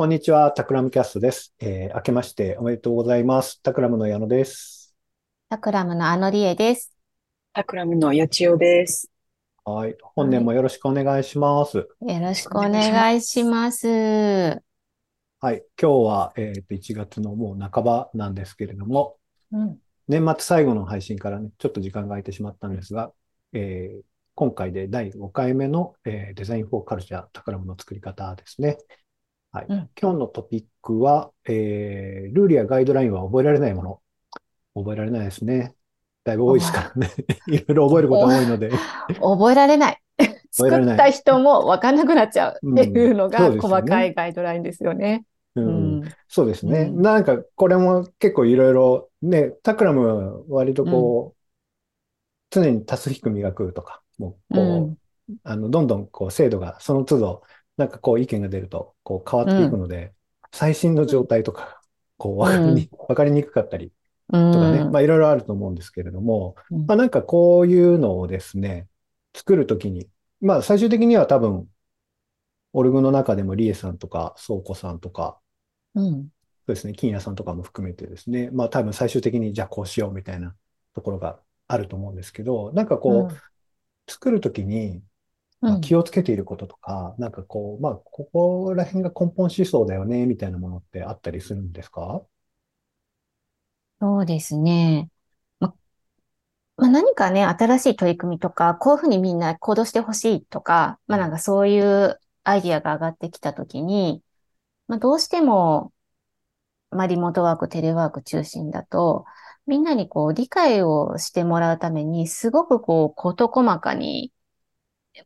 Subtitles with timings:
[0.00, 1.52] こんにちは、 Takram Cast です。
[1.60, 3.60] えー、明けましておめでとうございます。
[3.62, 4.96] Takram の矢野です。
[5.50, 6.94] Takram のあのりえです。
[7.52, 9.10] Takram のやちおです。
[9.62, 9.96] はい。
[10.00, 11.76] 本年もよろしくお願いします。
[11.76, 13.86] よろしくお願いします。
[13.88, 15.64] はい。
[15.78, 19.18] 今日は、えっ、ー、と、1月のもう半ばなんですけれども、
[19.52, 19.78] うん、
[20.08, 23.12] 年末最後の配信からね、ちょっと時間が空いてしまったんですが、
[23.52, 24.00] えー、
[24.34, 28.78] 今回で第5回目の、えー、 Design for Culture、 Takram の作り方ですね。
[29.52, 29.66] はい。
[29.68, 34.00] うん、今日のトピックは、えー、ルールやガイドラインは覚えられないもの。
[34.74, 35.74] 覚えられないですね。
[36.22, 37.10] だいぶ多いですからね。
[37.48, 38.70] いろいろ覚えることが多いので。
[39.20, 40.02] 覚えられない。
[40.52, 45.24] 作った人も分かんなくなっちゃうっていうのが細かいガイドラインですよね。
[45.56, 46.82] うん、そうですね。
[46.82, 51.34] うん、なんか、これも結構いろいろ、ね、タクラム割とこ
[52.54, 54.60] う、うん、常に足す引く磨くとか、もうこ
[54.92, 54.96] う、
[55.42, 57.42] あの、どんどんこう精度がその都度
[57.80, 60.10] なんかこう意見が出るとこう変わっていくので、うん、
[60.52, 61.80] 最新の状態とか、
[62.18, 63.90] こう分かりに、分かりにくかったり
[64.28, 66.54] とかね、まあいろいろあると思うんですけれども、
[66.86, 68.86] まあなんかこういうのをですね、
[69.34, 70.06] 作るときに、
[70.40, 71.66] まあ最終的には多分、
[72.72, 75.38] オルグの中でもリエさんとか、倉庫さんとか、
[75.94, 76.18] うん、そ
[76.68, 80.54] うですね、金谷さんとかも含めてですね、まあ多分最終的にじゃあこうしようみたいな
[80.94, 85.02] ところがあると思うんですけど、なんかこう、作るときに、
[85.60, 92.22] まあ、気をつけていることとか、なんかこう、まあ、ここら辺が根本思想だよね、みたいなものってあったりするんですか？
[94.00, 95.10] そうですね。
[95.58, 95.74] ま、
[96.76, 104.22] まあ、何かね、新しい取り組みとか、こういうふうにみんな行動してほしいとか、まあなんかそういうアイディアが上がってきたときに、
[104.88, 105.92] まあどうしても、
[106.90, 109.26] まあリモートワーク、テレワーク中心だと、
[109.66, 114.32] みんなにこう理解をしてもらうために、すごくこう事細かに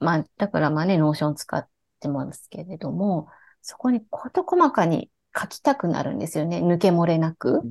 [0.00, 1.66] まあ、だからまあね、 Notion 使っ
[2.00, 3.28] てますけれども、
[3.62, 6.58] そこに事細かに書きたくなるんですよね。
[6.58, 7.62] 抜け漏れなく。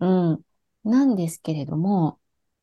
[0.00, 0.30] うん。
[0.30, 0.40] うん、
[0.90, 2.18] なんですけれども、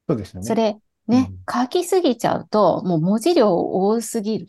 [0.07, 0.47] そうですよね。
[0.47, 4.47] それ、ね、うん、書きすぎちゃうと、もう文字量多すぎる。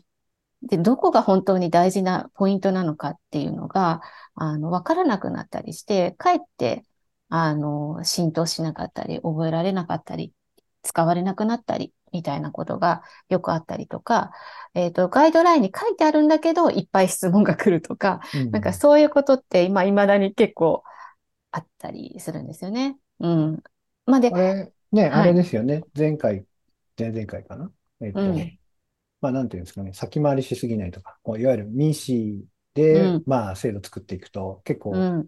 [0.63, 4.01] で、どこが本当に大事なポイントなのかっていうのが、
[4.35, 6.83] あの、わからなくなったりして、かえって、
[7.29, 10.33] あの、浸透しなかったり、覚えられなかったり、
[10.83, 14.31] 使われなくなったりみたいなことがよくあったりとか、
[14.73, 20.83] えっ、ー、と、ガイドラインに書いてあるんだけど、いっぱい質問が来るとか、うん、なんかそういうことって今、未だに結構
[21.51, 22.97] あったりするんですよね。
[23.19, 23.63] うん。
[24.05, 25.83] まあ、で、ね、はい、あれですよね。
[25.97, 26.45] 前回、
[26.97, 27.71] 前々回かな？
[28.01, 28.59] えっ、ー、と、うん、
[29.21, 35.25] まあ、なんていうんですかね、先回りしすぎないとか、こういわゆる民主で、うん、まあ、制度作っていくと、結構、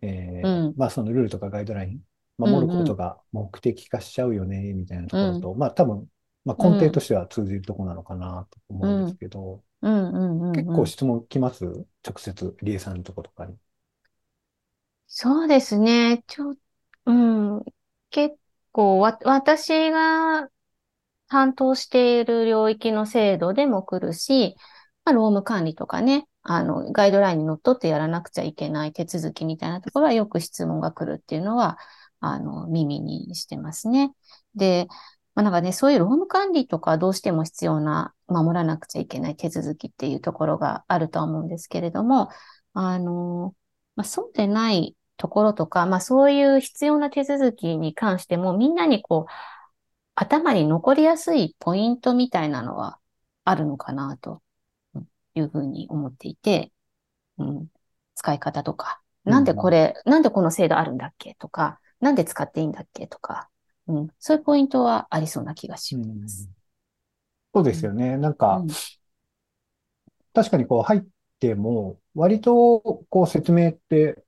[0.00, 2.00] えー、まあ、そのルールとかガイドライン
[2.38, 6.06] 守ることが目的化しちゃうよね、みたいなところと、うん、まあ多分、
[6.44, 11.64] まあ根底としては通じるところなのかなと思うんですけど、結構質問来ます？
[11.64, 13.54] 直接、リエさんのとことかに。
[15.06, 16.24] そうですね。
[16.26, 16.54] ちょ、
[17.06, 17.62] うん、
[18.10, 18.36] 結
[18.72, 20.48] 構わ、私が
[21.28, 24.56] 担当している領域の制度でも来るし、
[25.04, 31.78] まあ、労務管理とかね、あの、ガイドラインにのっとってやらなくちゃいけない手続きみたいなところはよく質問が来るっていうのは、
[32.26, 34.12] あの、耳にしてますね。
[34.54, 34.86] で、
[35.34, 42.30] まあ、なんかね、そういう労務管理とかどうしても必要な、守らなくちゃいけない手続きっていうところがあるとは思うんですけれども、
[42.72, 43.54] あの、
[43.96, 49.32] まあ、そうでないところとか、まあ、そういう必要な手続きに関しても、みんなにこう、
[50.14, 52.98] 頭に残りやすいポイントみたいなのは
[53.44, 54.42] あるのかなと
[55.34, 56.72] いうふうに思っていて、
[57.38, 57.66] うん、
[58.14, 63.48] 使い方とか、なんでこれ、うん、なんでこの制度あるんだっけとか、なんで使っていいんだっけとか、
[63.88, 66.50] うん、そういうポイントはありそうな気がします。
[67.54, 68.18] そうですよね。
[68.18, 68.62] なんか、
[70.34, 71.02] 確かにこう入っ
[71.40, 74.22] ても、割とこう説明って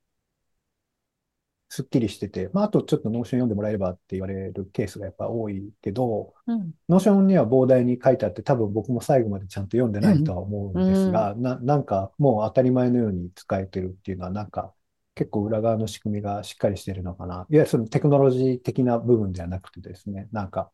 [1.68, 14.72] すっきりしてて、まあ、あとちょっと Notion 読んでもらえればって言われるケースがやっぱ多いけど、うん、 Notion には膨大に書いてあって、多分僕も最後までちゃんと読んでないとは思うんですが、うん、ななんかもう当たり前のように使えてるっていうのは、なんか
[15.16, 17.34] 結構裏側の仕組みがしっかりしてるのかな。
[17.34, 20.70] いわゆるそのテクノロジー的な部分ではなくてですね、なんか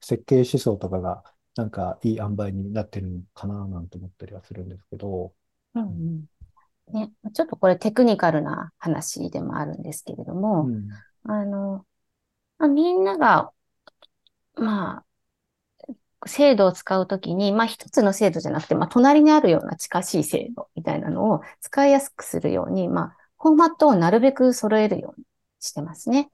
[0.00, 1.22] 設計思想とかが
[1.56, 5.32] なんかいい塩梅になってるのかななんて思ったりはするんですけど。
[5.74, 6.24] うんうん
[6.92, 10.88] ね、ちょっとこれテクニカルな話でもあるんですけれども、うん、
[11.30, 11.86] あの、
[12.58, 13.52] まあ、みんなが、
[14.56, 15.04] ま
[16.20, 25.26] あ、制度を使うときに、まあ一つの制度じゃなくて、まあ隣にあるような近しい制度みたいなのを使いやすくするように、まあフォーマットをなるべく揃えるように
[25.58, 26.30] してますね。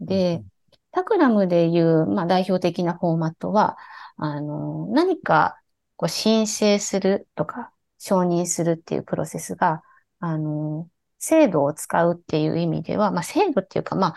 [0.00, 0.42] で、
[0.90, 3.78] タクラムでいう、まあ、代表的なフォーマットは、
[4.16, 5.56] あの、何か
[5.94, 9.82] こう申請するとか承認するっていうプロセスが、
[10.18, 10.88] あの、
[11.20, 14.14] 制度を使うっていう意味では、まあ、制度っていうか、まあ、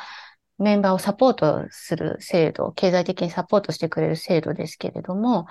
[0.57, 5.45] メンバーをサポートする制度、経済的にサポートしてくれる制度ですけれども、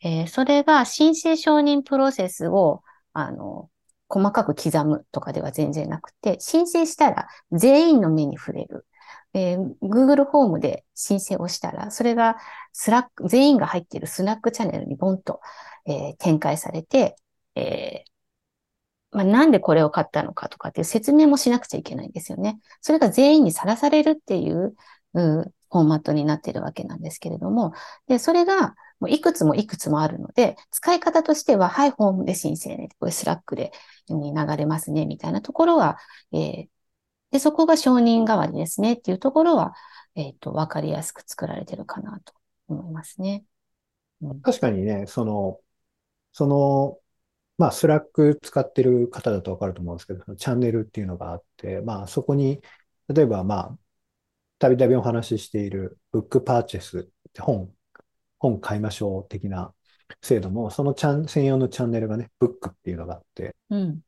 [0.00, 2.82] えー、それが申請承認プロセスを、
[3.14, 3.70] あの、
[4.14, 8.86] 細かく刻むとかでは全然なくて、申請したら全員の目に触れる。
[9.34, 12.36] えー、Google ホームで申請をしたら、それが
[12.72, 15.40] Slack、全員が入っている Slack チャンネルにボンと、
[15.86, 17.16] えー、展開されて、
[17.56, 22.60] えー、まあ、なんでこれを買ったのかとかっていう説明もしなくちゃいけないんですよね。
[22.80, 24.76] それが全員にさらされるっていう、
[25.14, 27.72] うん、フォーマットになっているわけなんですけれども、
[28.06, 33.70] で、それが、もういくつもいくつもあるので、使い方としては、はい、フォームで申請ね、これ Slack で
[34.08, 35.98] に流れますね、みたいなところは、
[36.32, 36.66] えー、
[37.30, 39.74] で、そこが承認代わりですねっていうところは、
[40.14, 42.32] えっ、ー、と、わかりやすく作られてるかなと
[42.68, 43.44] 思いますね。
[44.22, 45.60] うん、確かにね、その、
[46.32, 46.98] その、
[47.58, 52.62] まあ、 Slack 使ってる方だとわかると思うんですけど、チャンネルっていうのがあって、まあ、そこに、
[53.08, 53.78] 例えば、まあ、
[54.58, 57.70] たびたびお話ししている book purchase って本、
[58.44, 59.72] 本買いましょう的な
[60.22, 64.00] 制度も、そのチャン専用のチャンネルがね、 book っていうのがあって、うん、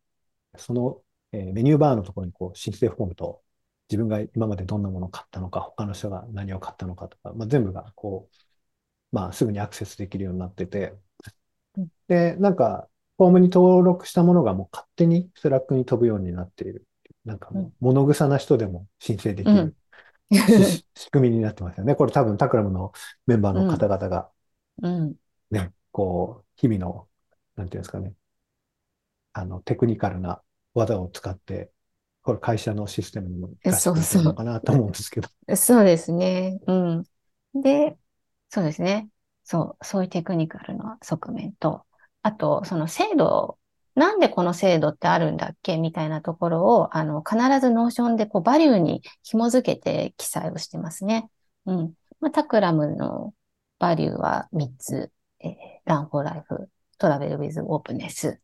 [0.56, 1.00] その、
[1.32, 3.42] えー、メニューバーのところにこう申請フォームと
[3.88, 8.36] 自分が今までどんなものを買ったのか、他の人が何を買ったのかとか、まあ、全部がこう、
[9.12, 10.94] まあ、すぐにアクセスできるようになってて、
[12.08, 16.86] で、なんか、フォームに登録したものがもう勝手に Slack に飛ぶようになっている。
[17.24, 19.74] なんかもう、物草な人でも申請できる、うん
[20.94, 21.94] 仕組みになってますよね。
[21.94, 22.92] これ多分 Takram の
[23.26, 24.30] メンバーの方々が、
[25.50, 27.08] ね、こう、日々の、
[27.56, 28.14] なんていうんですかね、
[29.32, 30.42] あの、テクニカルな
[30.74, 31.70] 技を使って、
[32.22, 35.28] これ会社のシステムにも活かしてるのかなと思うんですけど。
[35.56, 36.58] そうですね。
[36.66, 37.04] うん。
[37.54, 37.96] で、
[38.50, 39.08] そうですね。
[39.44, 41.86] そう、そういうテクニカルな側面と、
[42.22, 43.58] あと、その制度、
[43.96, 51.30] なんでこの制度ってあるんだっけみたいなところを、あの、必ず Notion でこう、バリューに紐づけて記載をしてますね。
[51.64, 51.94] うん。
[52.20, 53.32] まあ、 Takram の
[53.78, 55.10] バリューは3つ、
[55.40, 55.52] えー、
[55.86, 56.68] Learn for Life、
[56.98, 58.38] Travel with Openness、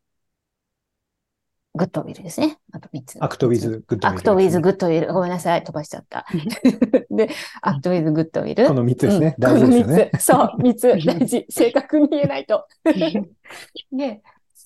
[1.75, 2.59] Goodwill ですね。
[2.73, 3.17] あと3つ。
[3.21, 5.13] Act with Goodwill、 Act with Goodwill。
[5.13, 5.65] ごめんなさい。
[5.65, 6.27] 飛ばしちゃった。
[7.11, 7.31] で、
[7.63, 8.69] Act with Goodwill。
[8.69, 9.35] この3つですね。
[9.39, 10.11] うん、大事ですよね。
[10.19, 11.07] そう、3つ。
[11.07, 11.47] 大事。
[11.49, 12.67] 正確に言えないと。
[13.93, 14.23] で、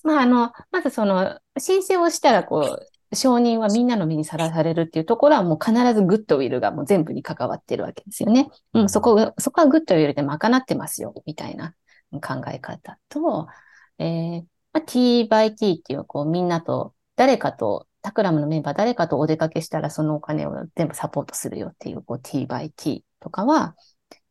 [0.07, 2.79] まあ、あの、まずその、申請をしたら、こ
[3.11, 8.49] う、承認はみんなの目にさらされるっていうところはもう必ず Goodwill がもう全部に関わってるわけですよね。
[8.73, 11.73] うん、そこ、そこは Goodwill で賄ってますよ、みたいな
[12.21, 13.47] 考え方と、
[13.99, 23.75] えー、まあ、t by t っていう、こう、みんなと誰かと、タクラムのメンバー誰かとお出かけしたらそのお金を全部サポートするよっていう、こう T by T とかは、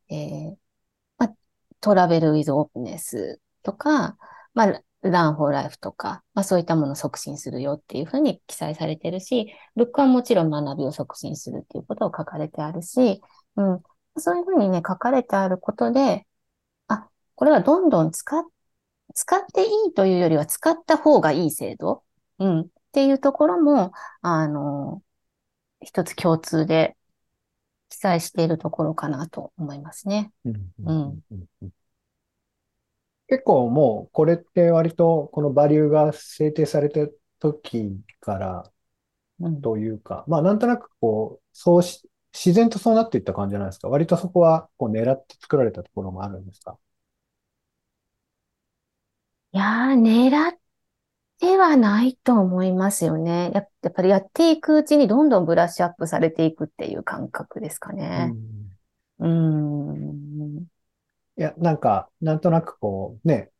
[0.09, 0.57] えー、
[1.19, 1.35] まあ、
[1.81, 4.17] トラベルウィズオープネスとか、
[4.55, 13.21] まあ、ランフォーライフとか、まあそういったものを促進するよっていうふうに記載されてるし、ブックはもちろん学びを促進するっていうことを書かれてあるし、
[13.57, 13.83] うん。
[14.19, 16.27] そういうふうにね、書かれてあることで、
[16.89, 18.43] あ、これはどんどん使っ、
[19.15, 22.03] 使っていいというよりは使った方がいい制度？
[22.39, 22.61] うん。
[22.61, 23.93] っていうところも、
[24.23, 25.03] あの、
[25.81, 26.97] 一つ共通で
[27.91, 30.33] 記載しているところかなと思いますね。
[30.45, 31.23] うん
[33.29, 37.01] 結構もうこれって割とこのバリューが制定された
[37.41, 38.73] 時から
[39.63, 43.89] というか、まあなんとなくこう、そうし、自然とそうなっていった感じじゃないですか。
[43.89, 46.79] 割とそこはこう狙って作られたところもあるんですか？
[49.53, 50.59] いやー、狙っ
[51.39, 53.51] ではないと思いますよね。
[53.55, 58.33] やっぱりやっていくうちにどんどんブラッシュアップされていくっていう感覚ですかね。
[59.19, 59.93] うん。
[59.93, 59.93] う
[60.59, 60.67] ん
[61.39, 63.51] いや、なんか、なんとなくこう、ね、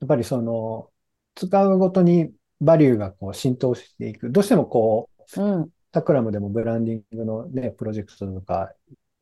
[0.00, 0.90] やっぱりその、
[1.36, 4.30] 使うごとにバリューがこう浸透していく。
[4.30, 8.74] どうしてもこう、うん、タクラムでもブランディングのね、プロジェクトとか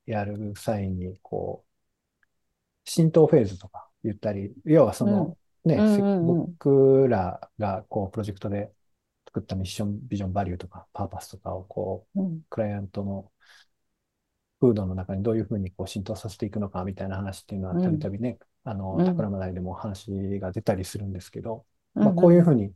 [0.06, 2.26] やる際に、こう、
[2.84, 8.72] 浸透フェーズとか言ったり、要はその、ね、うんうんうん、僕らがこうプロジェクトで
[9.26, 13.30] 作ったミッション、ビジョン、バリューとか、パーパスとかをこう、うん、クライアントの
[14.60, 22.72] フードの中にどういうふうにこう浸透させていくのかみたいな話っていうのはたびたびね、あの、タクラマ内でも話が出たりするんですけど、うん、まあ、こういうふうに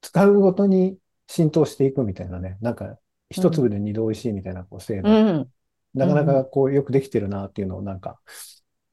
[0.00, 2.98] 使うごとに浸透していくみたいなね、なんか
[3.30, 5.08] 一粒で二度美味しいみたいなこう制度、
[5.94, 8.20] なかなかこうよくできてるなっていうのをなんか、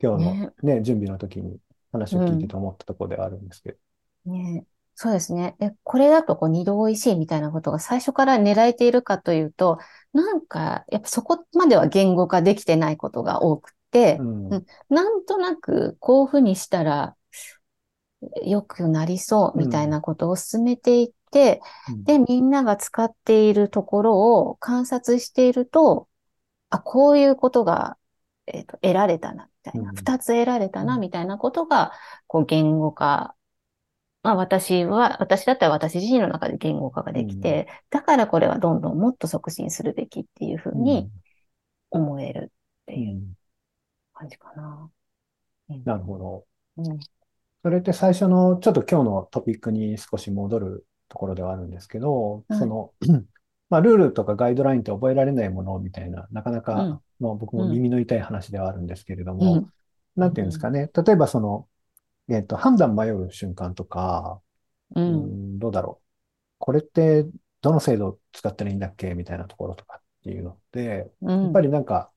[0.01, 1.59] 今日のね、ね準備の時に
[1.91, 3.77] 話を聞いてて思ったところではあるんですけ
[4.25, 4.33] ど。
[4.33, 5.55] ねそうですね。
[5.59, 9.79] え、これだとこう二度美味しいみたいなことが最初から狙えているかというと、
[10.13, 17.15] なんか、やっぱそこまでは言語化できてないことが多くて、うん、なんとなくこういうふうにしたら
[18.43, 21.61] 良くなりそうみたいなことを進めていって、
[22.03, 26.07] で、みんなが使っているところを観察していると、
[26.69, 27.97] あ、こういうことが、
[28.47, 29.91] えっ、ー、と、得られたな、みたいな。
[29.93, 31.91] 二、つ得られたな、みたいなことが、
[32.27, 33.35] こう、言語化。
[34.23, 41.09] まあ、私は、私だったら私自身の中で言語化ができて、だからこれはどんどんもっと促進するべきっていうふうに
[41.91, 42.51] 思える
[42.83, 43.21] っていう
[44.13, 44.89] 感じかな。
[45.85, 46.45] なるほど。
[46.77, 46.99] うん。
[47.63, 52.93] それって最初の、ちょっと今日のトピックに少し戻るところではあるんですけど、その、
[53.69, 59.65] まあ、ルールとかガイドラインって覚えられないものみたいな、なかなか、まあ、僕も耳の痛い話ではあるんですけれども、
[60.15, 60.89] なんていうんですかね。
[60.93, 61.67] 例えばその、
[62.29, 64.41] えっと、判断迷う瞬間とか、
[64.95, 66.05] うん、どうだろう。
[66.59, 67.25] これって
[67.61, 72.11] どの制度を使ったらいいんだっけみたいなところとかっていうのって、やっぱりなんか、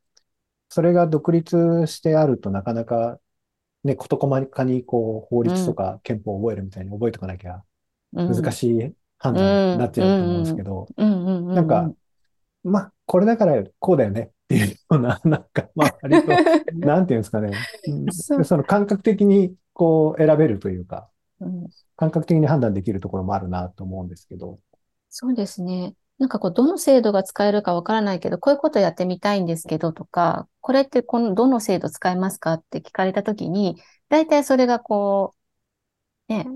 [0.68, 3.18] それが独立してあるとなかなか
[3.86, 7.62] ね、事細かにこう法律とか憲法を覚えるみたいに覚えておかなきゃ
[8.12, 11.90] 難しい判断になっちゃうと思うんですけど、なんか、
[12.64, 16.28] まあ、これだからこうだよねっていうような、なんか、まあ、割と、
[16.74, 17.52] なんていうんですかね、
[18.44, 21.08] その感覚的にこう選べるというか、
[21.96, 24.58] 感覚的に判断できるところもあるなと思うんですけど。
[25.10, 25.94] そうですね。
[26.18, 33.76] なんかこう、どの制度が使えるかわからないけど、こういうことやってみたいんですけどとか、これってこの、どの制度使えますかって聞かれたときに、
[34.08, 35.34] 大体それがこ
[36.28, 36.46] う、ね、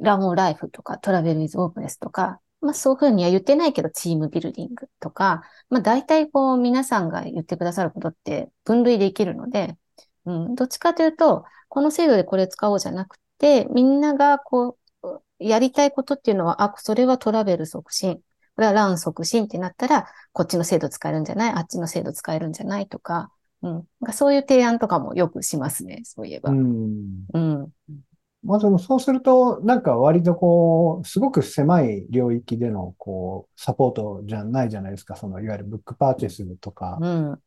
[0.00, 9.76] ラモンライフとかトラベルウィズオープネスとか、まあそういうふうには言ってないけど、チームビルディングとか、まあ大体こう皆さんが言ってくださることって分類できるので、
[10.24, 15.08] うん、どっちかというと、この制度でこれ使おうじゃなくて、みんながこう、
[15.38, 18.16] やりたいことっていうのは、あ、それはトラベル促進。
[18.56, 21.52] これはラン促進ってなったら、こっちの制度使えるんじゃない？
[21.52, 23.30] あっちの制度使えるんじゃないとか、
[23.62, 23.84] うん。
[24.12, 26.50] そういう提案とかもよくしますね、そういえば。
[26.50, 27.26] うん。
[27.32, 27.68] うん。
[28.42, 35.14] まあでもそうすると、なんか割とこう、すごく狭い領域でのこう、サポートじゃないじゃないですか。
[35.14, 37.42] その、いわゆるブックパーチェスとか、うん、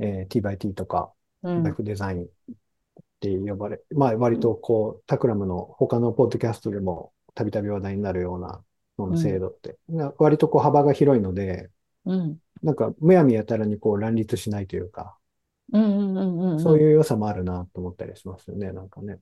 [0.00, 1.12] えー、T by T とか、
[1.42, 2.26] うん、バイクデザイン
[3.18, 8.62] って呼ばれ、まあ割とこう、タクラムの他のポッドキャストでもたびたび話題になるような
[8.96, 9.76] その制度って。
[9.88, 11.70] うん、割とこう幅が広いので、
[12.04, 15.16] うん、なんかむやみやたらにこう乱立しないというか、
[15.72, 19.18] そういう良さもあるなと思ったりしますよね、なんかね。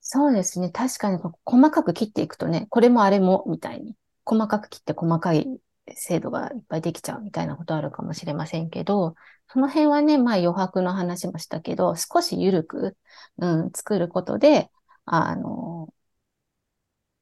[0.00, 0.70] そうですね。
[0.70, 5.46] 確かに細かく切っていくとね、これもあれもみたいに、細かく切って細かい
[5.94, 9.14] 制度がいっぱいできちゃうみたいなことあるかもしれませんけど、
[9.48, 12.96] その辺はね、まあ余白の話もしたけど、少し緩く、
[13.38, 14.70] うん、作ることで、
[15.04, 15.92] あの、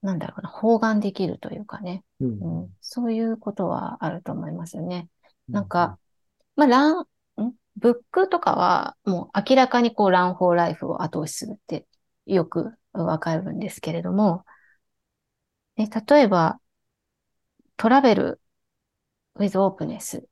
[0.02, 5.08] なんだろうな、包含できるというかね、うん、うん、そういうことはあると思いますよね。
[5.48, 5.98] なんか、
[6.56, 7.06] まあ、ラン、ん？
[7.76, 11.86] ブックとかはもう明らかにこう、ランフォーライフを後押しするって
[12.24, 14.44] よくわかるんですけれども、
[15.76, 16.60] ね、例えば、
[17.76, 18.40] トラベル
[19.36, 20.22] with openness。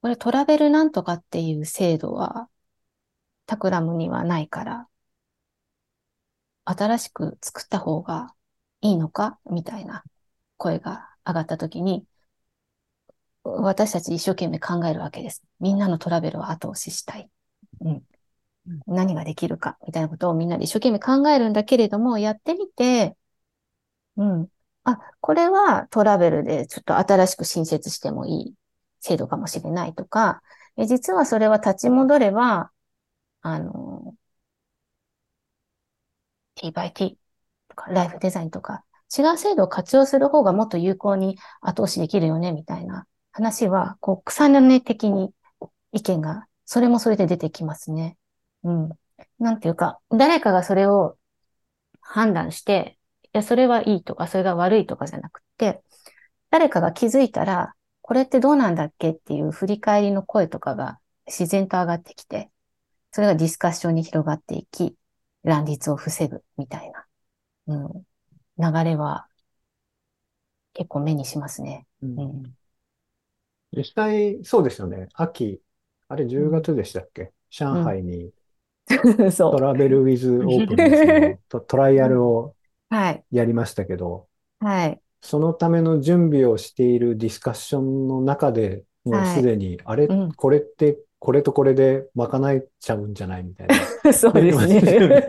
[0.00, 2.48] これトラベルなんとかっていう制度は
[3.46, 4.88] タクラムにはないから、
[6.64, 8.34] 新しく作った方が
[8.80, 10.04] いいのかみたいな
[10.56, 12.06] 声が上がったときに、
[13.44, 15.42] 私たち一生懸命考えるわけです。
[15.60, 17.30] みんなのトラベルを後押ししたい。
[17.80, 18.02] うん。
[18.86, 23.16] 何ができるかみたいなことをみんなで一生懸命考えるんだけれども、やってみて、
[24.16, 24.48] うん。
[24.84, 28.54] あ、これはトラベルでちょっと新しく新設してもいい
[29.06, 30.42] 制度かもしれないとか、
[30.76, 32.70] え実はそれは立ち戻れば、
[33.42, 34.14] あの、
[36.56, 37.18] T by T
[37.68, 38.84] とか、ライフデザインとか、
[39.16, 45.32] 違う制度を活用する方がもっと有効に後押しできるよね、みたいな話は、こう、草の根的に
[45.92, 48.16] 意見が、それもそれで出てきますね。
[48.64, 48.90] うん。
[49.38, 51.16] なんていうか、誰かがそれを
[52.02, 55.82] 判断して、いや、それはいいとか、それが悪いとかじゃなくて、
[56.50, 57.75] 誰かが気づいたら、
[58.06, 62.52] これってどうなんだっけっていう振り返りの声とかが自然と上がってきて、
[63.10, 64.96] それがディスカッションに広がっていき、
[65.42, 67.04] 乱立を防ぐみたいな。
[67.66, 68.06] うん、
[68.58, 69.26] 流れは
[70.74, 71.88] 結構目にしますね。
[72.00, 72.54] うん、
[73.76, 75.08] 実際、そうですよね。
[75.14, 75.60] 秋、
[76.06, 78.32] あれ10月でしたっけ、上海に
[79.36, 82.54] トラベルウィズオープンです トトライアルを
[83.32, 84.28] やりましたけど、
[84.60, 85.02] はい。
[85.26, 93.74] そのための準備をしているディスカッションの中で、もうすでに、あれ、これってこれとこれで賄えちゃうんじゃないみたいな。
[94.14, 95.24] そうですね。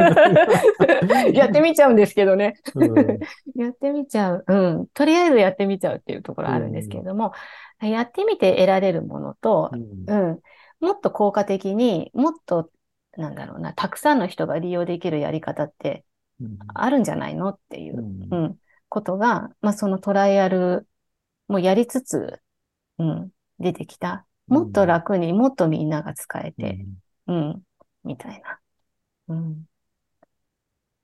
[1.34, 2.54] やってみちゃうんですけどね。
[2.76, 3.20] うん、
[3.56, 4.46] やってみちゃう。
[4.48, 4.88] うん。
[4.94, 7.32] とりあえずやってみちゃうっていうところあるんですけれども、
[7.82, 10.40] うん、やってみて得られるものと、うん、うん、
[10.80, 12.70] もっと効果的にもっと、
[13.18, 16.06] なんだろうな、たくさんの人が利用できるやり方って
[16.76, 17.98] あるんじゃないのっていう。
[18.30, 18.58] うん
[18.98, 20.88] ことが、まあ、そのトライアル
[21.48, 22.42] もやりつつ、
[22.98, 24.26] うん、出てきた。
[24.48, 26.86] もっと楽にもっとみんなが使えて、
[27.28, 27.62] うん、うん、
[28.04, 28.60] みたいな。
[29.28, 29.66] うん。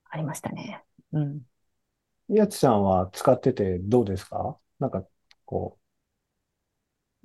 [0.10, 0.84] ありましたね。
[1.12, 1.42] うん。
[2.30, 4.58] やつさんは使っててどうですか？
[4.80, 5.04] なんか、
[5.46, 5.78] こ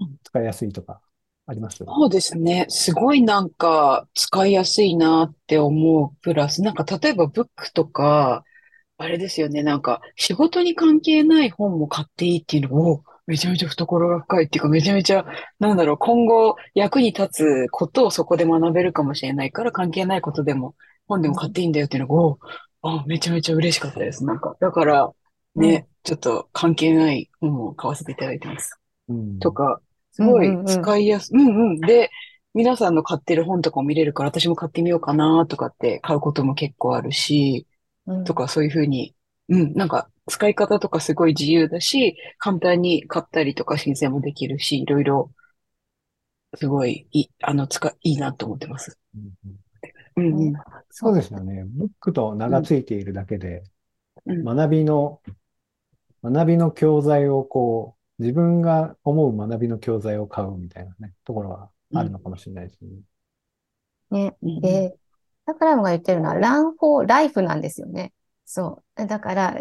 [0.01, 1.01] う、使いやすいとか
[1.47, 1.79] あります？
[1.79, 2.67] そうですね。
[2.69, 6.17] すごいなんか使いやすいなって思う。
[6.21, 8.45] プラス、なんか例えばブックとか、
[8.99, 9.63] あれですよね。
[9.63, 15.25] なんか仕事に関係ない本も買っていいっていうのを、めちゃめちゃ懐が深いっていうか、めちゃめちゃ、
[15.61, 20.75] なんだろう、今後役に立つことをそこで学べるかもしれないから、関係ないことでも、
[21.07, 22.39] 本でも買っていいんだよっていうのを、
[22.83, 24.25] あ、めちゃめちゃ嬉しかったです。
[24.25, 25.13] なんか、だから、
[25.55, 28.79] ね、うん、ちょっと関係ない本を買わせていただいてます。
[29.09, 29.81] うん、とか、
[30.13, 31.81] すごい使いやす、うんうん、うんうん。
[31.81, 32.11] で、
[32.55, 37.78] 皆さんの買ってる本とかも見れるから、私も買ってみようかなとかって買うことも結構あるし、うん、
[38.25, 39.15] とかそういうふうに、
[39.49, 45.31] うん、なんか使い方とかすごい自由だし、簡単に買ったりとか申請もできるし、いろいろ、
[46.57, 48.99] すごい、い、あの、使、いいなと思ってます。
[50.17, 50.55] うん、うん、
[50.91, 51.65] そうですよね。
[51.67, 53.65] ブックと名がついているだけで、
[54.27, 55.21] うん、学びの、
[56.23, 62.81] 学びの教材をこう、自分が思う学びの教材を買うみたいなね、ところはあるのかもしれないです
[64.11, 64.33] ね。
[64.43, 64.61] ね。
[64.61, 64.97] で、
[65.49, 68.13] だからが言ってるのは、ランフォーライフなんですよね。
[68.45, 69.07] そう。
[69.07, 69.59] だから、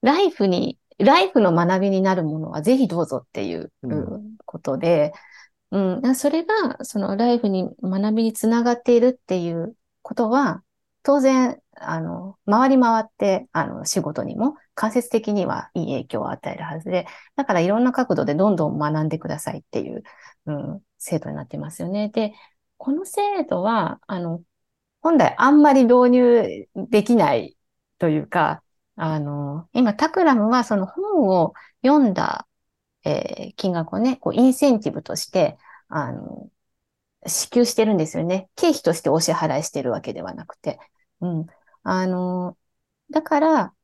[0.00, 3.70] ライフに、ライフの学びになるものはぜひどうぞっていう
[4.46, 5.12] ことで、
[5.70, 10.62] うん、うん、それが、そのライフに学びにつながっているっていうことは、
[11.02, 17.06] 当然、あの、回り回って、あの、仕事にも間接的にはいい影響を与えるはずで、
[17.36, 20.02] だからいろんな角度でどんどん学んでくださいっていう、
[20.46, 22.08] うん、制度になってますよね。
[22.08, 22.32] で、
[22.78, 24.42] この制度は、あの、
[25.02, 27.56] 本来あんまり導入できない
[27.98, 28.62] というか、
[28.96, 32.46] あの、今、タクラムはその本を読んだ、
[33.04, 35.58] えー、金額をね、こう、インセンティブとして、
[35.88, 36.50] あの、
[37.26, 38.48] 支給してるんですよね。
[38.56, 40.78] 経費としてお支払いしてるわけではなくて。
[41.20, 41.46] うん。
[41.82, 42.56] あの、
[43.10, 43.74] だから、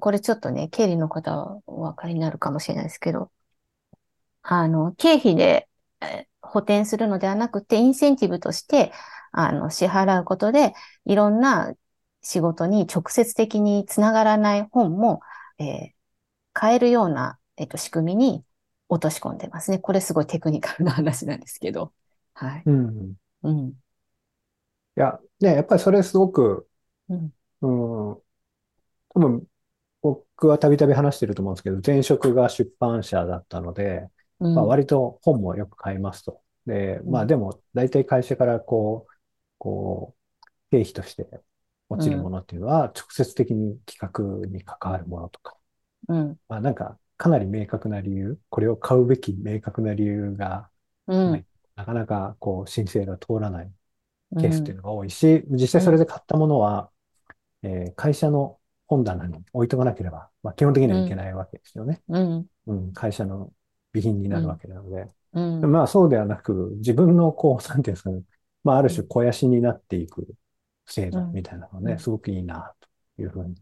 [0.00, 3.30] これちょっとね、経理の方はお分かりになるかもしれないですけど、
[4.42, 5.68] あの、経費で、
[6.54, 8.92] 補填するのではなくて、インセンティブとして、
[9.32, 10.72] あの、支払うことで、
[11.04, 11.74] いろんな
[12.22, 15.20] 仕事に直接的につながらない本も、
[15.58, 15.90] えー、
[16.52, 18.44] 買えるような、えっ、と、仕組みに
[18.88, 19.80] 落とし込んでますね。
[19.80, 21.92] これすごいテクニカルな話なんですけど。
[22.34, 22.62] はい。
[22.66, 23.14] うん。
[23.42, 23.68] うん。
[23.68, 23.74] い
[24.94, 26.68] や、ね、やっぱりそれすごく、
[27.08, 28.22] うん、うん、
[29.08, 29.44] 多分、
[30.02, 36.43] 僕はたびたび話してると思うんですけど、前職が出版社だったので、うん、まあ割と本もよく買いますと。
[36.66, 39.12] で、まあでも、大体会社からこう、
[39.58, 41.28] こう、経費として
[41.88, 45.56] 落ちるものっていうのは、直接的に企画に関わるものとか、
[46.08, 50.68] うん、まあなんか、かなり明確な理由、これを買うべき明確な理由が、
[51.06, 51.46] うん、
[51.76, 53.72] なかなかこう申請が通らない
[54.40, 56.90] ケースっていうのが多いし、実際それで買ったものは、
[57.62, 62.02] えー、会社の本棚に置いとかなければ、まあ、基本的にはいけないわけですよね。
[62.08, 62.46] うん。
[62.66, 63.50] うん、会社の
[63.92, 65.08] 備品になるわけなので。
[65.34, 68.22] うん、まあそうではなく、自分のこう、 なんていうんですかね、
[68.62, 70.26] まあある種肥やしになっていく
[70.86, 72.74] 制度みたいなのね、すごくいいな、
[73.16, 73.54] というふうに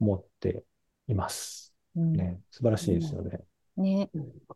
[0.00, 0.64] 思って
[1.08, 1.74] います。
[1.94, 3.40] ね、素晴らしいですよね。
[3.76, 4.10] ね、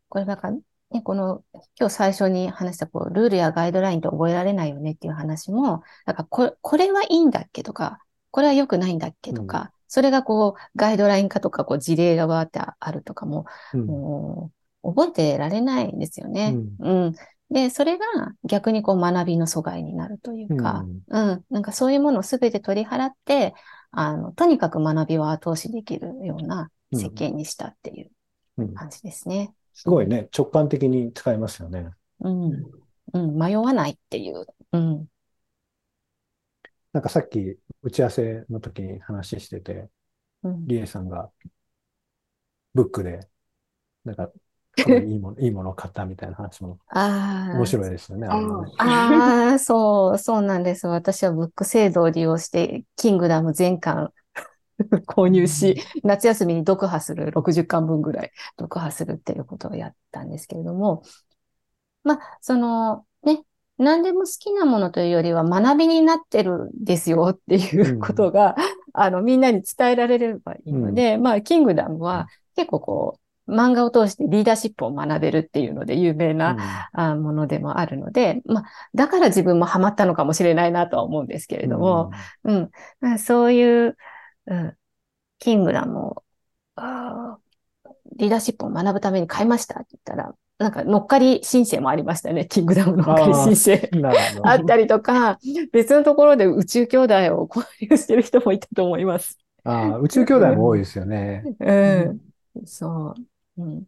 [0.09, 1.43] これなんか、ね、この、
[1.79, 16.55] 今日最初に話したこう、ルールやガイドラインって覚えられないよねっていう話も、なんかこれ、これはいいんだっけとか、これは良くないんだっけとか、うん、それがこう、ガイドライン化とか、こう、事例がわーってあるとかも、うん、もう覚えてられないんですよね。
[16.81, 17.15] うん、うん。
[17.51, 18.05] で、それが
[18.45, 23.55] 逆にこう学びの阻害になるというか、うん、うん、なんかそういうものをすべて取り払って、
[23.91, 28.03] あの、とにかく学びを後押しできるような設計にしたってい
[28.57, 29.55] う感じですね。
[29.73, 31.91] すごいね、直感的に使えますよね。
[32.21, 32.53] うん。
[33.13, 34.47] うん、迷わないっていう。
[34.73, 35.07] うん。
[36.93, 39.89] なんかさっき打ち合わせの時に話してて、
[40.43, 41.31] うん、リエさんが
[42.75, 43.29] ブックで、
[44.05, 44.31] なんか、
[44.77, 48.27] いいもの、 いいものを買ったみたいな話も面白いですよね。
[48.29, 48.37] あ
[48.79, 50.87] ああ、そう、そうなんです。
[50.87, 54.11] 私はブック制度を利用して、キングダム全巻
[55.07, 61.03] 購入し、夏休みに読破する、60巻分ぐらい読破するっていうことをやったんですけれども、
[62.03, 63.43] まあ、その、ね、
[63.79, 82.11] 何でも好きなものというよりは学びになってるんですよっていうことが、うん、あの、みんなに伝えられればいいので、うん、まあ、キングダムは結構こう、漫画を通してリーダーシップを学べるっていうので有名な、うん、ものでもあるので、まあ、だから自分もハマったのかもしれないなとは思うんですけれども、
[82.45, 82.71] うん、
[83.03, 83.97] うん、そういう、
[84.47, 84.75] うん、
[85.39, 86.23] キングダムを、
[88.17, 92.47] リーダーシップを学ぶために買いましたって言ったら、なんか乗っかり申請もありましたね。
[92.47, 93.91] キングダム乗っかり申請
[94.43, 95.39] あったりとか、
[95.73, 99.39] 別のところで宇宙兄弟を購入してる人もいたと思います。
[99.65, 101.43] ああ、宇宙兄弟も多いですよね。
[101.59, 102.21] うん。
[102.65, 103.34] そう。
[103.59, 103.85] うん。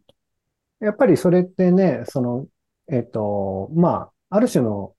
[0.79, 2.47] やっぱりそれってね、その、
[2.87, 4.93] えっと、まあ、ある種の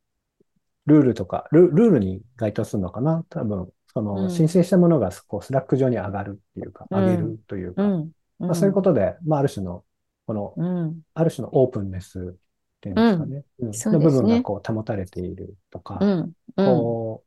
[0.87, 3.25] ルールとか、ルルールに該当するのかな。
[3.29, 7.83] 多分、その、申請したものがこう Slack 上に上がるっていうか、上げるというか、
[8.39, 9.85] まあ、そういうことで、まあ、ある種の、
[10.27, 10.55] この、
[11.15, 13.71] ある種のオープンネスっていうんですかね、うん。
[13.93, 15.99] の部分がこう保たれているとか、
[16.57, 17.25] こ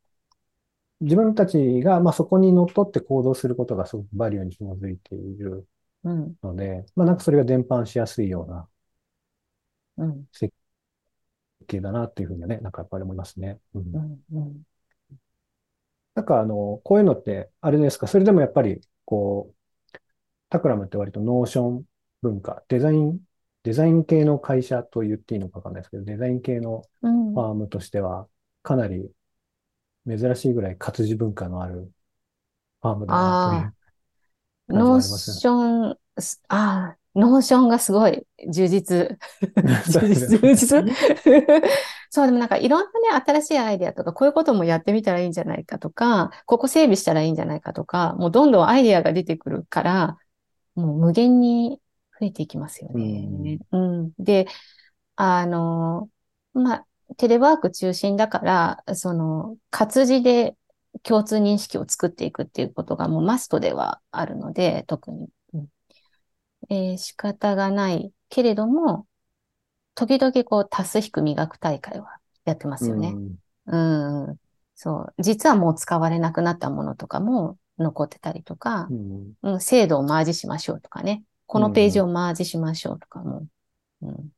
[0.99, 5.67] う、自分たちが、まあ、そこにのっとって行動することがすごくバリューに紐づいている
[6.03, 8.67] ので、まあ、なんかそれが伝播しやすいような
[10.31, 10.53] 設
[11.67, 13.59] 計だなっていうふうにはね、なんかやっぱり思いますね。
[13.73, 13.91] うん。
[16.15, 19.55] なんかあの、こういうのって、あれですか、それでもやっぱり、こう、
[20.49, 21.85] Takram って割と Notion
[22.21, 23.19] 文化、デザイン、
[23.63, 28.27] デザイン系の会社と言っていいのかわかんないですけど、デザイン系のファームとしては、
[28.63, 29.09] かなり
[30.07, 31.91] 珍しいぐらい活字文化のある
[32.81, 33.73] ファームだなという
[34.71, 35.97] ノーション、あ
[36.49, 39.17] あ、ノーションがすごい充実。
[39.91, 40.39] 充実。
[40.39, 40.83] 充実。
[42.09, 50.17] そう、でもなんかいろんなね、新しいアイデアとか、こういうこともやってみたらいいんじゃないかとか、ここ整備したらいいんじゃないかとか、もうどんどんアイデアが出てくるから、
[50.75, 51.79] もう無限に
[52.19, 53.59] 増えていきますよね。
[53.71, 54.11] うん、うん。
[54.19, 54.47] で、
[55.15, 56.09] あの、
[56.53, 56.85] まあ、
[57.17, 60.55] テレワーク中心だから、その、活字で
[61.03, 65.29] 共通認識を作っていくっていうことがもうマストではあるので、特に。
[65.53, 65.67] うん
[66.69, 69.07] えー、仕方がないけれども、
[69.95, 73.13] 時々こう、足す引く磨く大会はやってますよね。
[73.67, 74.39] うん、うん。
[74.75, 75.21] そう。
[75.21, 81.23] 実はもう使われなくなったものとかも残ってたりとか、うん、うん、制度をマージしましょうとかね。
[81.45, 83.45] このページをマージしましょうとかも、
[84.01, 84.29] うん、うん、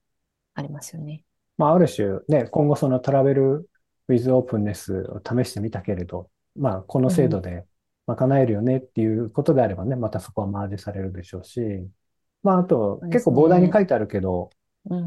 [0.56, 1.24] ありますよね。
[1.58, 3.70] まあ、ある種ね、今後そのトラベル
[4.08, 7.66] ウィズオープンネスを試してみたけれど、まあ、この制度で
[8.06, 11.62] 賄えるよねっていうことであればね、またそこはマージされるでしょうし、
[12.44, 14.50] まあ、あと、結構膨大に書いてあるけど、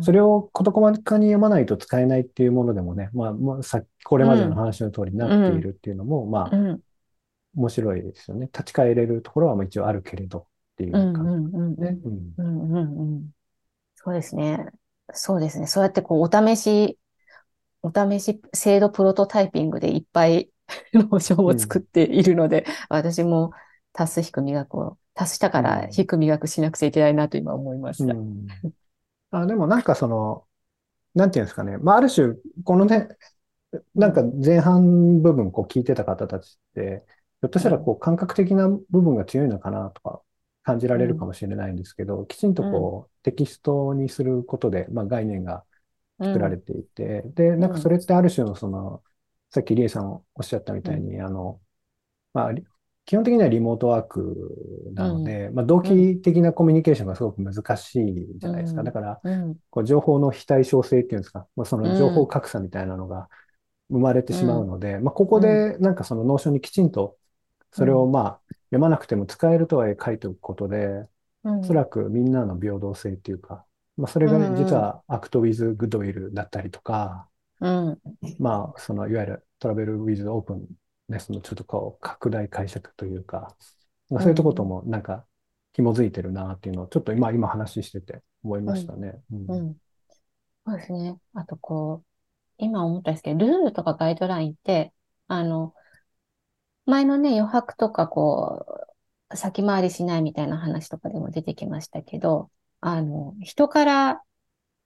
[0.01, 6.79] それを事細かに読まないと使えないっていうものでもね、まあ、まあ、さこれまでの話の通りになっているっていうのも、まあ、
[7.55, 8.47] 面白いですよね。
[8.47, 10.45] 立ち返れるところは一応あるけれどっ
[10.77, 11.99] ていう感じね。
[13.97, 14.67] そうですね。
[15.13, 15.67] そうですね。
[15.67, 16.99] そうやってこう、お試し、
[17.83, 20.51] お試し制度プロトタイピングでいっぱい
[20.93, 23.53] Notion を作っているので、うん、私も
[23.93, 28.13] 足す引く磨くを、足したから引く磨くしなくちゃいけないなと今思いました。
[28.13, 28.47] うん、
[29.31, 30.45] あでもなんかその、
[31.15, 31.79] なんていうんですかね。
[31.79, 33.09] まあ、ある種、このね、
[33.95, 37.03] なんか前半部分こう聞いてた方たちって、
[37.41, 40.21] ひょっとしたらこう感覚的な部分が強いのかなとか
[40.63, 45.65] 感じられるかもしれないんですけど、きちんとこうテキストにすることで、まあ、概念が
[46.21, 49.03] 作られていて、で、なんかそれってある種のその、
[49.57, 51.59] さっきリエさんおっしゃったみたいに、あの、
[52.35, 52.51] まあ、
[53.07, 58.83] 基本的にはリモートワークなので、まあ、同期的なコミュニケーションがすごく難しいじゃないですか。
[58.83, 59.21] だから、
[59.71, 63.31] こう情報の非対称性っていうんですか、まあ、その情報格差みたいなのが
[63.89, 67.17] 生まれてしまうので、まあ、ここでなんかその Notion にきちんと
[67.73, 71.07] それをまあ、読まなくても使えるとはいえ書いておくことで、
[71.45, 73.65] おそらくみんなの平等性っていうか、
[73.97, 77.29] まあ、それが、ね、実は Act with Goodwill だったりとか、
[77.61, 77.99] うん、
[78.39, 80.67] まあ、そのいわゆるトラベルウィズオープン
[81.09, 83.55] ネスのちょっとこう拡大解釈というか、
[84.11, 85.25] まあ、そういうとこともなんか
[85.73, 89.21] 紐づいてるなっていうのをちょっと今、今話してて思いましたね。
[89.31, 89.77] うん、うん、
[90.67, 91.19] そうですね。
[91.35, 92.07] あとこう、
[92.59, 94.93] 今思ったんですけど、ルールとかガイドラインって、
[95.29, 95.75] あの、
[96.87, 98.65] 前のね、余白とかこ
[99.31, 104.23] う、先回りしないみたいな話とかでも出てきましたけど、あの、人から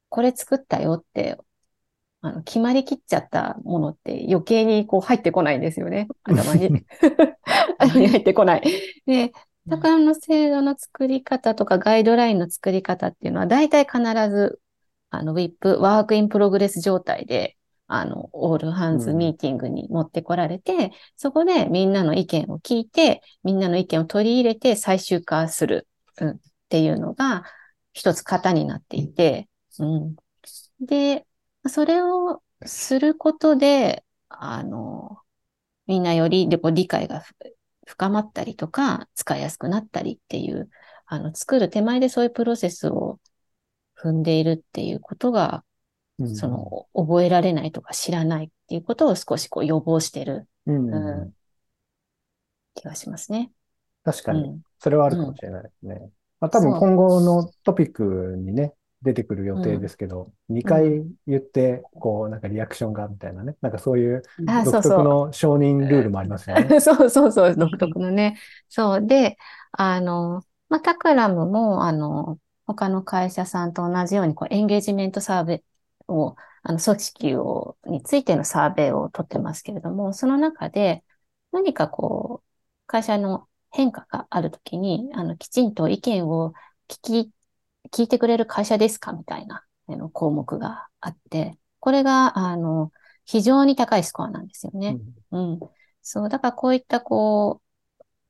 [0.09, 1.39] これ作ったよって、
[2.23, 6.09] あの、決まりきっちゃったものって余計にこう入ってこないんですよね。
[6.25, 6.85] 頭に。
[7.79, 8.63] 頭に入ってこない。
[9.07, 9.33] で、
[9.69, 14.61] 宝の制度の作り方とかガイドラインの作り方っていうのは大体必ず、
[15.11, 17.57] あの、WIP、 work in progress 状態で
[17.93, 25.89] あの、 all hands meeting に持ってこられて、うん、そこでみんなの意見を聞いて、みんなの意見を取り入れて最終化する、
[26.21, 27.43] うん、っていうのが
[27.93, 29.49] 一つ型になっていて、
[29.81, 30.17] うん。
[30.79, 31.27] で、
[31.69, 35.19] それをすることで、あの、
[35.87, 37.23] みんなより理解が
[37.87, 40.71] 深まったりとか、使いやすくなったりっていう、
[41.07, 43.19] あの、作る手前でそういうプロセスを
[43.97, 45.65] 踏んでいるっていうことが、
[46.35, 51.35] その、覚えられないとか知らないっていうことを少しこう予防してる、うん、
[52.75, 53.51] 気がしますね。
[54.05, 54.61] 確かに。
[54.79, 56.11] それはあるかもしれないですね。
[56.41, 64.23] まあ、多分今後のトピックにね、出てくる予定ですけど、うん、2回言って、こう、なんかリアクションがみたいなね、なんかそういう
[64.65, 66.81] 独特の承認ルールもありますよね。
[66.81, 68.39] そうそうそう、独特のね。
[68.69, 69.07] そう。
[69.07, 69.39] で、
[69.73, 75.63] あの、まあ、タクラムも、あの、他の会社さんと同じように、こう、エンゲージメントサーベイ
[76.09, 81.05] を、あの、組織を、についてのサーベイを取ってますけれども、その中で、
[81.53, 82.47] 何かこう、
[82.87, 86.53] 会社の変化があるときに、あの、きちんと意見を
[86.89, 87.33] 聞き
[87.93, 89.13] 聞いてくれる会社ですか？
[89.13, 89.65] みたいな
[90.13, 92.93] 項目があって、これが、あの、
[93.25, 94.99] 非常に高いスコアなんですよね。
[95.31, 95.61] うん、うん。
[96.03, 97.61] そう、だからこういった、こ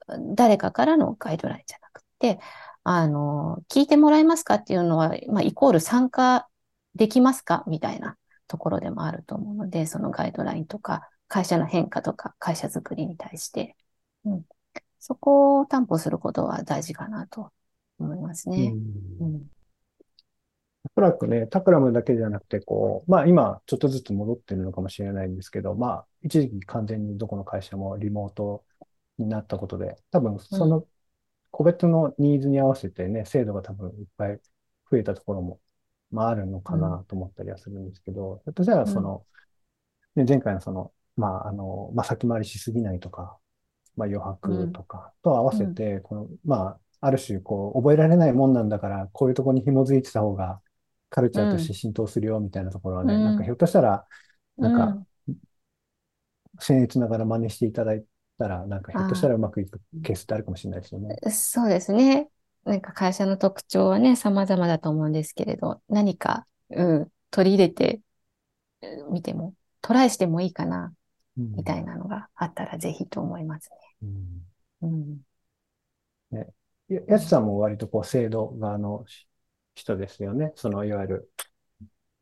[0.08, 2.40] う、誰かからのガイドラインじゃなくて、
[2.84, 6.48] あの、聞いてもらえますかっていうのは、まあ、イコール参加
[6.94, 7.64] できますか？
[7.66, 13.76] みたいなところでもあると思うので、そのガイドラインとか、会社の変化とか、会社づくりに対して、
[14.24, 14.42] うん、
[14.98, 17.52] そこを担保することは大事かなと
[18.04, 18.74] 思いますね。
[19.20, 19.42] うん、
[20.84, 28.64] おそらくね、タクラムだけじゃなくて、こう、まあ今ちょっとずつ戻ってるのかもしれないんですけど、まあ一時期完全にどこの会社もリモート
[29.18, 30.86] になったことで、多分その
[31.50, 34.40] 個別のニーズに合わせてね、制度が多分いっぱい
[34.90, 35.60] 増えたところも、
[36.10, 39.24] まああるのかなと思ったりはするんですけど、ひょっとしたらその、
[40.16, 43.38] ね、前回のその、まああの、まあ先回りしすぎないとか、
[43.96, 50.60] まあ余白とかと合わせて、この、まあある種、こう、覚えられないもんなんだから、こういうところに紐づいてた方が、
[51.08, 54.06] カルチャーとして浸透するよ、みたいなところはね、うん、なんかひょっとしたら、
[54.56, 55.06] なんか、
[56.60, 58.04] 僭越ながら真似していただい
[58.38, 61.16] たら、なんかひょっとしたらうまくいくケースってあるかもしれないですよね。
[61.30, 62.28] そうですね。
[62.64, 68.00] なんか会社の特徴はね、様々だと思うんですけれど、何か、うん、取り入れて
[69.10, 70.92] みても、トライしてもいいかな、
[71.36, 73.70] みたいなのがあったらぜひと思います
[74.02, 74.08] ね。
[74.82, 74.90] うん。
[74.90, 75.20] うん
[76.30, 76.46] ね、
[77.06, 79.04] やつさんも割とこう制度側の
[79.74, 80.52] 人ですよね。
[80.56, 81.32] そのいわゆる、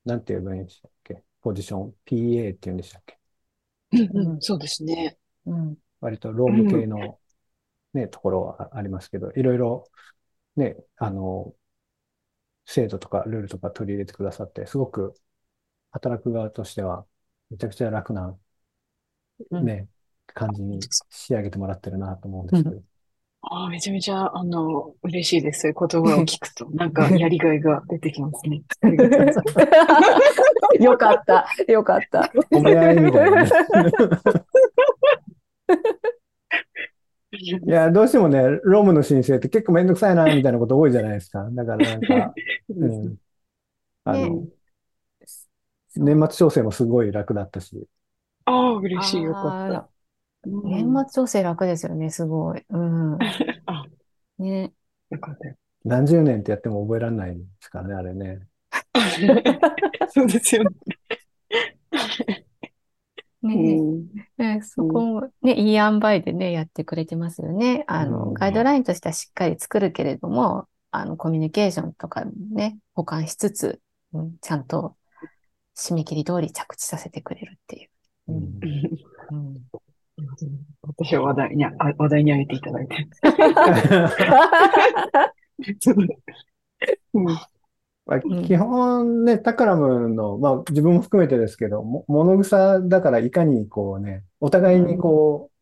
[0.05, 1.23] なんて言えばいいんでしたっけ？
[1.41, 3.19] ポジション、PA って言うんでしたっけ？
[3.93, 5.17] うん、そうですね。
[5.47, 7.19] うん、割と労務系の
[7.95, 9.89] ね、ところはありますけど、いろいろ
[10.57, 11.55] ね、あの、
[12.67, 15.15] 制度とかルールとか取り入れてくださって、すごく
[15.93, 17.07] 働く側としては
[17.49, 18.37] めちゃくちゃ楽な
[19.51, 19.89] ね、
[20.27, 22.83] 感じに仕上げてもらってるなと思うんですけど。
[23.43, 25.61] ああ、めちゃめちゃ、あの、嬉しいです。
[25.61, 28.63] そういう言葉を聞くと、なんか、やりがいが出てきますね。
[30.81, 31.47] よかった。
[31.71, 32.33] よかった。
[32.53, 33.51] お見合いみたいな、ね。
[37.31, 41.47] いや、どうしてもね、ロームの申請って結構めんどくさいな、みたいなこと多いじゃないですか。
[41.53, 42.35] だからなんか、
[42.71, 43.17] うん。
[44.05, 44.49] あの、ね、
[45.97, 47.87] 年末調整もすごい楽だったし。
[48.47, 49.23] ああ、嬉しい。
[49.23, 49.89] よかった。
[50.45, 52.65] 年末調整楽ですよね、すごい。
[52.69, 53.19] うん。
[54.39, 54.73] ね。
[55.11, 55.57] よかったよ。
[55.85, 58.41] 何十年ってやっても覚えられないですからね、あれね。
[60.11, 60.71] そうですよね。
[64.37, 67.85] ね、そこもね、いい塩梅でね、やってくれてますよね。
[67.87, 73.81] あの、ガイドラインとしてはしっかり作るけれども、あの、コミュニケーションとかね、保管しつつ、
[74.13, 74.97] うん、ちゃんと
[75.77, 77.91] 締め切り通り着地させてくれるっていう。
[78.29, 78.61] うん
[79.31, 79.78] うん
[81.09, 83.09] 私は話題に、話題に上げていただいて。
[88.05, 95.53] まあ、基本ね、タクラムの、まあ自分も含めてですけど、も物草だからいかにこうね、お互いにこう、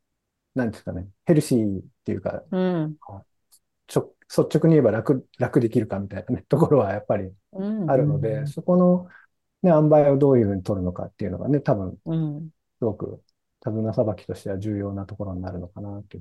[0.55, 2.97] うん、なんですかね、ヘルシーっていうか、うん、
[3.87, 9.07] ちょ率直に言えば楽、楽できるかみたいなね、 ところはやっぱりあるので、うん、そこの
[9.63, 11.99] ね、塩梅をどういうふうに取るのかっていうのがね、多分、
[12.79, 13.21] すごく
[13.67, 16.19] 手綱さばきとしては重要なところになるのかなと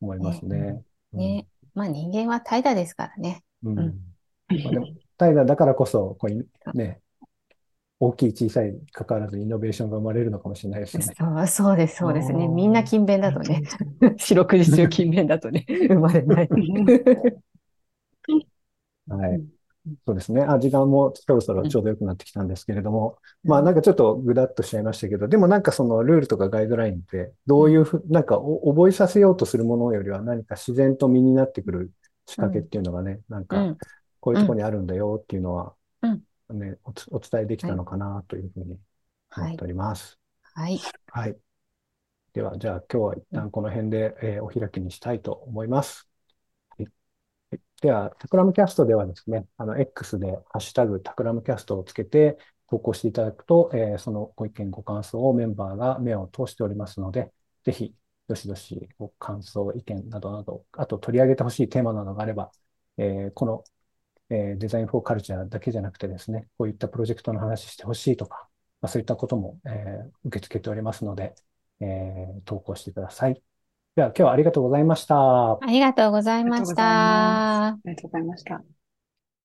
[0.00, 0.56] 思いますね。
[0.56, 0.82] ね
[1.12, 3.42] ねまあ人間は怠惰ですからね。
[3.62, 3.76] うん。
[3.76, 4.86] まあ、でも
[5.18, 7.00] 怠惰だからこそ、こうね、
[8.00, 11.04] 大きい小さい関わらずイノベーションが生まれるのかもしれないですね。
[11.04, 12.48] そうそうです、そうですね。
[12.48, 13.62] みんな勤勉だとね、
[14.16, 16.48] 四六時中勤勉だとね、生まれない。
[19.08, 19.53] はい。
[20.06, 20.42] そうですね。
[20.42, 31.92] あ、時間もそろそろちょうど良くなってきたんですけれども、うん、まあなんかちょっとぐだっとしちゃいましたけど、でもなんかそのルールとかガイドラインってどういうふう、なんか覚えさせようとするものよりは何か自然と身になってくる
[32.26, 33.76] 仕掛けっていうのがね、うん、なんか
[34.20, 35.74] こういうところにあるんだよっていうのは、
[36.50, 36.78] ね、
[37.10, 38.78] お伝えできたのかなというふうに
[39.36, 40.18] 思っております。
[40.54, 40.80] はい。
[41.08, 41.36] はい。
[42.32, 46.08] では、じゃあ今日は一旦この辺で、えー、お開きにしたいと思います。
[47.84, 52.38] では、タクラムキャストではですね、あの、X でハッシュタグタクラムキャストをつけて
[52.70, 57.30] 投稿していただくと、えー、そのご意見、ご感想をメンバーが目を通しておりますので、
[57.62, 57.94] ぜひ、
[58.26, 62.52] どしどしご感想、意見などなど、あと取り上げてほしいテーマなどがあれば、
[62.96, 63.64] えー、この、
[64.30, 68.48] えー、デザインフォーカルチャーだけじゃなくてですね、こういったプロジェクトの話してほしいとか、
[68.80, 71.34] まあ、そういったことも、え、受け付けておりますので、
[71.80, 73.42] え、投稿してください。
[73.96, 75.14] では、今日はありがとうございました。
[75.60, 76.82] ありがとうございました。
[76.84, 78.64] ありがとうございました。